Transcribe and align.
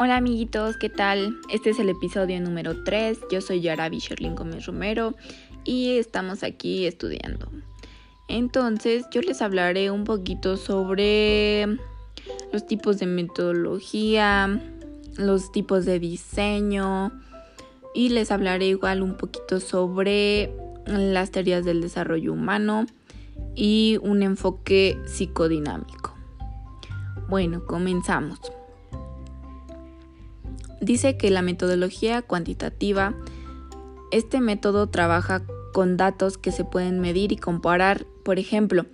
Hola 0.00 0.18
amiguitos, 0.18 0.76
¿qué 0.76 0.90
tal? 0.90 1.40
Este 1.50 1.70
es 1.70 1.80
el 1.80 1.88
episodio 1.88 2.40
número 2.40 2.84
3. 2.84 3.18
Yo 3.32 3.40
soy 3.40 3.62
Yarabi 3.62 3.98
Sherlyn 3.98 4.36
Gómez 4.36 4.64
Romero 4.64 5.16
y 5.64 5.98
estamos 5.98 6.44
aquí 6.44 6.86
estudiando. 6.86 7.50
Entonces, 8.28 9.06
yo 9.10 9.22
les 9.22 9.42
hablaré 9.42 9.90
un 9.90 10.04
poquito 10.04 10.56
sobre 10.56 11.66
los 12.52 12.64
tipos 12.68 13.00
de 13.00 13.06
metodología, 13.06 14.62
los 15.16 15.50
tipos 15.50 15.84
de 15.84 15.98
diseño 15.98 17.10
y 17.92 18.10
les 18.10 18.30
hablaré 18.30 18.68
igual 18.68 19.02
un 19.02 19.16
poquito 19.16 19.58
sobre 19.58 20.54
las 20.86 21.32
teorías 21.32 21.64
del 21.64 21.80
desarrollo 21.80 22.34
humano 22.34 22.86
y 23.56 23.98
un 24.00 24.22
enfoque 24.22 24.96
psicodinámico. 25.06 26.14
Bueno, 27.28 27.66
comenzamos. 27.66 28.38
Dice 30.80 31.16
que 31.16 31.30
la 31.30 31.42
metodología 31.42 32.22
cuantitativa, 32.22 33.14
este 34.10 34.40
método 34.40 34.88
trabaja 34.88 35.42
con 35.72 35.96
datos 35.96 36.38
que 36.38 36.52
se 36.52 36.64
pueden 36.64 37.00
medir 37.00 37.32
y 37.32 37.36
comparar, 37.36 38.06
por 38.24 38.38
ejemplo, 38.38 38.86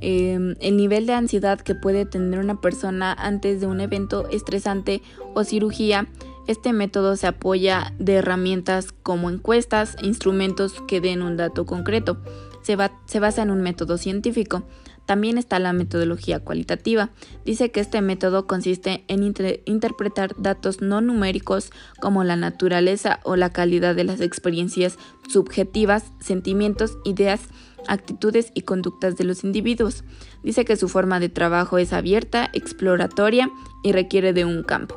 em, 0.00 0.54
el 0.60 0.76
nivel 0.76 1.06
de 1.06 1.14
ansiedad 1.14 1.60
que 1.60 1.74
puede 1.74 2.06
tener 2.06 2.40
una 2.40 2.60
persona 2.60 3.12
antes 3.12 3.60
de 3.60 3.66
un 3.66 3.80
evento 3.80 4.28
estresante 4.30 5.02
o 5.34 5.44
cirugía. 5.44 6.08
Este 6.48 6.72
método 6.72 7.16
se 7.16 7.28
apoya 7.28 7.94
de 7.98 8.14
herramientas 8.14 8.92
como 9.02 9.30
encuestas 9.30 9.96
e 10.02 10.06
instrumentos 10.06 10.74
que 10.88 11.00
den 11.00 11.22
un 11.22 11.36
dato 11.36 11.66
concreto. 11.66 12.18
Se, 12.62 12.76
se 13.06 13.20
basa 13.20 13.42
en 13.42 13.50
un 13.50 13.60
método 13.60 13.98
científico. 13.98 14.64
También 15.12 15.36
está 15.36 15.58
la 15.58 15.74
metodología 15.74 16.40
cualitativa. 16.40 17.10
Dice 17.44 17.70
que 17.70 17.80
este 17.80 18.00
método 18.00 18.46
consiste 18.46 19.04
en 19.08 19.22
interpretar 19.66 20.34
datos 20.38 20.80
no 20.80 21.02
numéricos 21.02 21.70
como 22.00 22.24
la 22.24 22.34
naturaleza 22.34 23.20
o 23.22 23.36
la 23.36 23.52
calidad 23.52 23.94
de 23.94 24.04
las 24.04 24.22
experiencias 24.22 24.96
subjetivas, 25.28 26.12
sentimientos, 26.18 26.96
ideas, 27.04 27.42
actitudes 27.88 28.52
y 28.54 28.62
conductas 28.62 29.18
de 29.18 29.24
los 29.24 29.44
individuos. 29.44 30.02
Dice 30.42 30.64
que 30.64 30.76
su 30.76 30.88
forma 30.88 31.20
de 31.20 31.28
trabajo 31.28 31.76
es 31.76 31.92
abierta, 31.92 32.48
exploratoria 32.54 33.50
y 33.84 33.92
requiere 33.92 34.32
de 34.32 34.46
un 34.46 34.62
campo. 34.62 34.96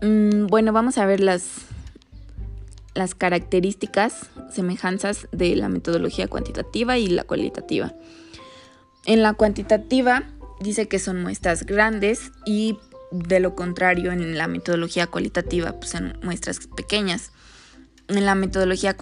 Mm, 0.00 0.46
bueno, 0.46 0.72
vamos 0.72 0.96
a 0.98 1.06
ver 1.06 1.18
las, 1.18 1.66
las 2.94 3.16
características, 3.16 4.30
semejanzas 4.52 5.26
de 5.32 5.56
la 5.56 5.68
metodología 5.68 6.28
cuantitativa 6.28 6.98
y 6.98 7.08
la 7.08 7.24
cualitativa. 7.24 7.92
En 9.06 9.22
la 9.22 9.34
cuantitativa 9.34 10.24
dice 10.60 10.88
que 10.88 10.98
son 10.98 11.22
muestras 11.22 11.64
grandes 11.64 12.32
y 12.46 12.78
de 13.10 13.38
lo 13.38 13.54
contrario 13.54 14.12
en 14.12 14.36
la 14.36 14.48
metodología 14.48 15.06
cualitativa 15.06 15.72
pues 15.72 15.90
son 15.90 16.18
muestras 16.22 16.60
pequeñas. 16.74 17.30
En 18.08 18.24
la 18.24 18.34
metodología 18.34 18.96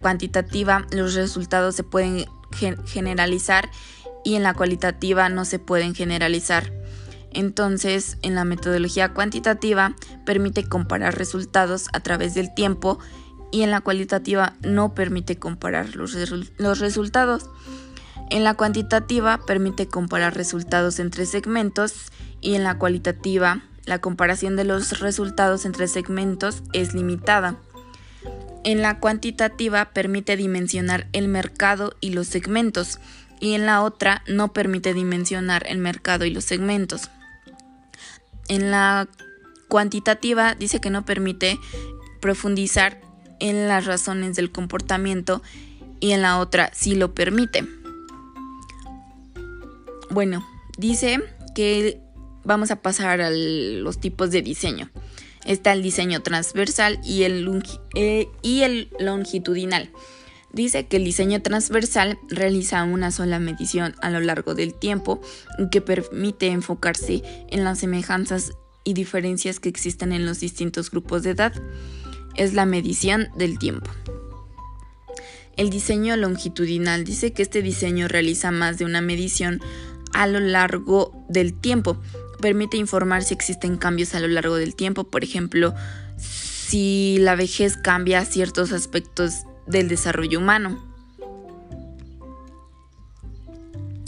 cuantitativa 0.00 0.86
los 0.90 1.14
resultados 1.14 1.74
se 1.74 1.84
pueden 1.84 2.26
generalizar 2.86 3.70
y 4.24 4.34
en 4.34 4.42
la 4.42 4.54
cualitativa 4.54 5.28
no 5.28 5.44
se 5.44 5.58
pueden 5.58 5.94
generalizar. 5.94 6.72
Entonces, 7.32 8.16
en 8.22 8.34
la 8.34 8.44
metodología 8.44 9.12
cuantitativa 9.12 9.94
permite 10.24 10.64
comparar 10.68 11.18
resultados 11.18 11.88
a 11.92 12.00
través 12.00 12.34
del 12.34 12.54
tiempo 12.54 12.98
y 13.52 13.62
en 13.62 13.70
la 13.70 13.82
cualitativa 13.82 14.54
no 14.62 14.94
permite 14.94 15.36
comparar 15.38 15.96
los, 15.96 16.16
los 16.56 16.78
resultados. 16.78 17.50
En 18.30 18.42
la 18.44 18.54
cuantitativa 18.54 19.38
permite 19.46 19.86
comparar 19.86 20.34
resultados 20.34 20.98
entre 20.98 21.26
segmentos 21.26 22.12
y 22.40 22.54
en 22.54 22.64
la 22.64 22.78
cualitativa 22.78 23.62
la 23.84 24.00
comparación 24.00 24.56
de 24.56 24.64
los 24.64 24.98
resultados 24.98 25.64
entre 25.64 25.86
segmentos 25.86 26.62
es 26.72 26.92
limitada. 26.92 27.56
En 28.64 28.82
la 28.82 28.98
cuantitativa 28.98 29.90
permite 29.92 30.36
dimensionar 30.36 31.06
el 31.12 31.28
mercado 31.28 31.94
y 32.00 32.10
los 32.10 32.26
segmentos 32.26 32.98
y 33.38 33.52
en 33.52 33.64
la 33.64 33.82
otra 33.82 34.24
no 34.26 34.52
permite 34.52 34.92
dimensionar 34.92 35.64
el 35.68 35.78
mercado 35.78 36.24
y 36.24 36.30
los 36.30 36.44
segmentos. 36.44 37.10
En 38.48 38.72
la 38.72 39.08
cuantitativa 39.68 40.56
dice 40.56 40.80
que 40.80 40.90
no 40.90 41.04
permite 41.04 41.60
profundizar 42.20 43.00
en 43.38 43.68
las 43.68 43.86
razones 43.86 44.34
del 44.34 44.50
comportamiento 44.50 45.42
y 46.00 46.10
en 46.10 46.22
la 46.22 46.38
otra 46.38 46.70
sí 46.74 46.96
lo 46.96 47.14
permite. 47.14 47.64
Bueno, 50.10 50.46
dice 50.78 51.20
que 51.54 52.00
vamos 52.44 52.70
a 52.70 52.76
pasar 52.76 53.20
a 53.20 53.30
los 53.30 53.98
tipos 53.98 54.30
de 54.30 54.42
diseño. 54.42 54.90
Está 55.44 55.72
el 55.72 55.82
diseño 55.82 56.22
transversal 56.22 57.00
y 57.04 57.22
el, 57.22 57.62
eh, 57.94 58.28
y 58.42 58.62
el 58.62 58.90
longitudinal. 58.98 59.90
Dice 60.52 60.86
que 60.86 60.96
el 60.96 61.04
diseño 61.04 61.42
transversal 61.42 62.18
realiza 62.28 62.82
una 62.84 63.10
sola 63.10 63.38
medición 63.38 63.94
a 64.00 64.10
lo 64.10 64.20
largo 64.20 64.54
del 64.54 64.74
tiempo 64.74 65.20
que 65.70 65.80
permite 65.80 66.46
enfocarse 66.46 67.22
en 67.50 67.64
las 67.64 67.80
semejanzas 67.80 68.52
y 68.82 68.94
diferencias 68.94 69.60
que 69.60 69.68
existen 69.68 70.12
en 70.12 70.24
los 70.24 70.40
distintos 70.40 70.90
grupos 70.90 71.24
de 71.24 71.30
edad. 71.30 71.52
Es 72.36 72.54
la 72.54 72.64
medición 72.64 73.28
del 73.36 73.58
tiempo. 73.58 73.90
El 75.56 75.70
diseño 75.70 76.16
longitudinal 76.16 77.04
dice 77.04 77.32
que 77.32 77.42
este 77.42 77.62
diseño 77.62 78.08
realiza 78.08 78.50
más 78.50 78.78
de 78.78 78.84
una 78.84 79.00
medición 79.00 79.60
a 80.16 80.26
lo 80.26 80.40
largo 80.40 81.24
del 81.28 81.54
tiempo. 81.54 81.96
Permite 82.40 82.76
informar 82.76 83.22
si 83.22 83.34
existen 83.34 83.76
cambios 83.76 84.14
a 84.14 84.20
lo 84.20 84.28
largo 84.28 84.56
del 84.56 84.74
tiempo, 84.74 85.04
por 85.04 85.22
ejemplo, 85.22 85.74
si 86.18 87.18
la 87.20 87.36
vejez 87.36 87.76
cambia 87.76 88.24
ciertos 88.24 88.72
aspectos 88.72 89.44
del 89.66 89.88
desarrollo 89.88 90.38
humano. 90.38 90.82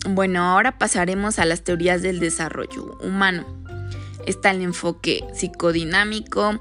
Bueno, 0.09 0.43
ahora 0.43 0.79
pasaremos 0.79 1.39
a 1.39 1.45
las 1.45 1.63
teorías 1.63 2.01
del 2.03 2.21
desarrollo 2.21 2.99
humano. 3.03 3.47
Está 4.27 4.51
el 4.51 4.63
enfoque 4.63 5.25
psicodinámico, 5.35 6.61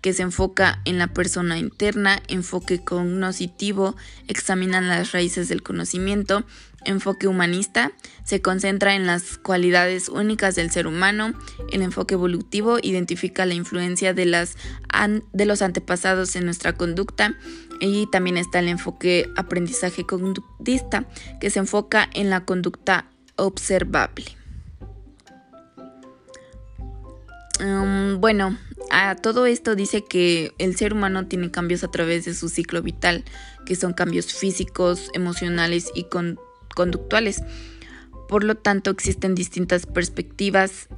que 0.00 0.12
se 0.12 0.22
enfoca 0.22 0.80
en 0.84 0.98
la 0.98 1.08
persona 1.08 1.58
interna, 1.58 2.22
enfoque 2.28 2.82
cognoscitivo, 2.82 3.96
examina 4.28 4.80
las 4.80 5.12
raíces 5.12 5.48
del 5.48 5.62
conocimiento, 5.62 6.44
enfoque 6.84 7.26
humanista, 7.26 7.92
se 8.24 8.40
concentra 8.40 8.94
en 8.94 9.06
las 9.06 9.38
cualidades 9.38 10.08
únicas 10.08 10.54
del 10.54 10.70
ser 10.70 10.86
humano, 10.86 11.34
el 11.70 11.82
enfoque 11.82 12.14
evolutivo 12.14 12.78
identifica 12.82 13.46
la 13.46 13.54
influencia 13.54 14.14
de, 14.14 14.26
las 14.26 14.56
de 15.32 15.46
los 15.46 15.62
antepasados 15.62 16.36
en 16.36 16.44
nuestra 16.44 16.74
conducta 16.74 17.36
y 17.80 18.06
también 18.10 18.36
está 18.36 18.58
el 18.60 18.68
enfoque 18.68 19.30
aprendizaje 19.36 20.04
conductista, 20.04 21.06
que 21.40 21.50
se 21.50 21.60
enfoca 21.60 22.08
en 22.14 22.30
la 22.30 22.44
conducta 22.44 23.06
observable. 23.36 24.24
Um, 27.60 28.20
bueno, 28.20 28.56
a 28.90 29.16
todo 29.16 29.46
esto 29.46 29.74
dice 29.74 30.04
que 30.04 30.52
el 30.58 30.76
ser 30.76 30.92
humano 30.92 31.26
tiene 31.26 31.50
cambios 31.50 31.82
a 31.82 31.90
través 31.90 32.24
de 32.24 32.34
su 32.34 32.48
ciclo 32.48 32.82
vital, 32.82 33.24
que 33.66 33.74
son 33.74 33.92
cambios 33.92 34.32
físicos, 34.32 35.10
emocionales 35.12 35.90
y 35.94 36.04
conductuales. 36.74 37.42
Por 38.28 38.44
lo 38.44 38.56
tanto, 38.56 38.90
existen 38.90 39.34
distintas 39.34 39.86
perspectivas 39.86 40.88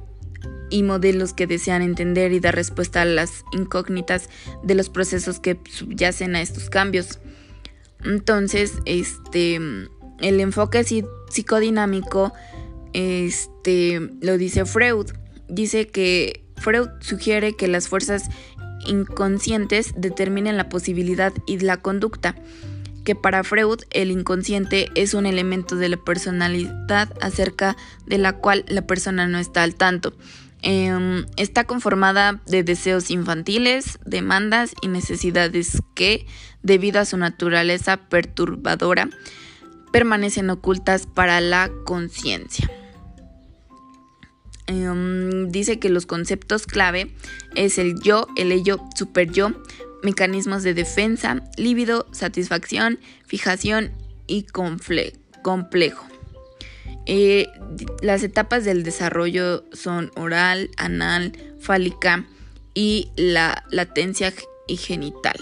y 0.69 0.83
modelos 0.83 1.33
que 1.33 1.47
desean 1.47 1.81
entender 1.81 2.31
y 2.31 2.39
dar 2.39 2.55
respuesta 2.55 3.01
a 3.01 3.05
las 3.05 3.43
incógnitas 3.51 4.29
de 4.63 4.75
los 4.75 4.89
procesos 4.89 5.39
que 5.39 5.59
subyacen 5.69 6.35
a 6.35 6.41
estos 6.41 6.69
cambios. 6.69 7.19
Entonces, 8.03 8.73
este 8.85 9.59
el 10.21 10.39
enfoque 10.39 10.83
psicodinámico 11.29 12.33
este 12.93 13.99
lo 14.21 14.37
dice 14.37 14.65
Freud. 14.65 15.07
Dice 15.47 15.87
que 15.87 16.45
Freud 16.57 16.89
sugiere 17.01 17.55
que 17.55 17.67
las 17.67 17.87
fuerzas 17.87 18.29
inconscientes 18.87 19.93
determinen 19.97 20.57
la 20.57 20.69
posibilidad 20.69 21.33
y 21.45 21.59
la 21.59 21.77
conducta, 21.77 22.35
que 23.03 23.15
para 23.15 23.43
Freud 23.43 23.79
el 23.89 24.11
inconsciente 24.11 24.89
es 24.95 25.13
un 25.13 25.25
elemento 25.25 25.75
de 25.75 25.89
la 25.89 25.97
personalidad 25.97 27.13
acerca 27.21 27.75
de 28.05 28.17
la 28.17 28.33
cual 28.33 28.65
la 28.67 28.83
persona 28.83 29.27
no 29.27 29.37
está 29.37 29.63
al 29.63 29.75
tanto. 29.75 30.13
Em, 30.63 31.25
está 31.37 31.63
conformada 31.63 32.39
de 32.45 32.63
deseos 32.63 33.09
infantiles, 33.09 33.97
demandas 34.05 34.75
y 34.81 34.87
necesidades 34.87 35.81
que, 35.95 36.27
debido 36.61 36.99
a 36.99 37.05
su 37.05 37.17
naturaleza 37.17 37.97
perturbadora, 37.97 39.09
permanecen 39.91 40.51
ocultas 40.51 41.07
para 41.07 41.41
la 41.41 41.71
conciencia. 41.85 42.69
Em, 44.67 45.49
dice 45.49 45.79
que 45.79 45.89
los 45.89 46.05
conceptos 46.05 46.67
clave 46.67 47.13
es 47.55 47.79
el 47.79 47.99
yo, 47.99 48.27
el 48.37 48.51
ello, 48.51 48.79
super 48.95 49.31
yo, 49.31 49.51
mecanismos 50.03 50.63
de 50.63 50.73
defensa, 50.73 51.43
líbido, 51.57 52.07
satisfacción, 52.11 52.99
fijación 53.25 53.91
y 54.27 54.43
complejo. 54.43 56.05
Eh, 57.05 57.47
las 58.01 58.23
etapas 58.23 58.63
del 58.63 58.83
desarrollo 58.83 59.65
son 59.73 60.11
oral, 60.15 60.69
anal, 60.77 61.33
fálica 61.59 62.25
y 62.73 63.09
la 63.15 63.63
latencia 63.69 64.33
y 64.67 64.77
genital. 64.77 65.39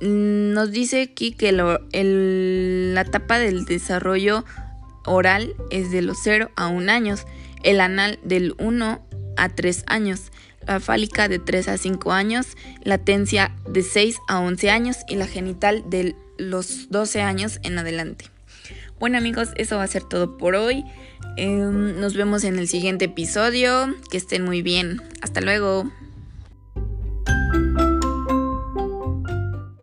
Nos 0.00 0.70
dice 0.70 1.02
aquí 1.02 1.32
que 1.32 1.52
la 1.52 3.00
etapa 3.00 3.38
del 3.38 3.64
desarrollo 3.66 4.44
oral 5.04 5.54
es 5.70 5.90
de 5.90 6.02
los 6.02 6.18
0 6.22 6.50
a 6.56 6.68
1 6.68 6.90
años, 6.90 7.26
el 7.62 7.80
anal 7.80 8.18
del 8.22 8.54
1 8.58 9.09
a 9.42 9.48
3 9.48 9.84
años, 9.86 10.32
la 10.66 10.80
fálica 10.80 11.28
de 11.28 11.38
3 11.38 11.68
a 11.68 11.78
5 11.78 12.12
años, 12.12 12.56
latencia 12.82 13.52
de 13.68 13.82
6 13.82 14.18
a 14.28 14.40
11 14.40 14.70
años 14.70 14.96
y 15.08 15.16
la 15.16 15.26
genital 15.26 15.84
de 15.88 16.14
los 16.38 16.90
12 16.90 17.22
años 17.22 17.60
en 17.62 17.78
adelante. 17.78 18.26
Bueno 18.98 19.16
amigos, 19.16 19.48
eso 19.56 19.78
va 19.78 19.84
a 19.84 19.88
ser 19.88 20.02
todo 20.04 20.36
por 20.36 20.54
hoy. 20.54 20.84
Em, 21.36 21.98
nos 21.98 22.14
vemos 22.14 22.44
en 22.44 22.58
el 22.58 22.68
siguiente 22.68 23.06
episodio. 23.06 23.94
Que 24.10 24.18
estén 24.18 24.44
muy 24.44 24.60
bien. 24.60 25.00
Hasta 25.22 25.40
luego. 25.40 25.90